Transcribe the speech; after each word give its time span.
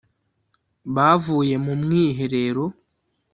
Bavuye 0.95 1.55
mu 1.65 1.73
mwiherero 1.81 2.65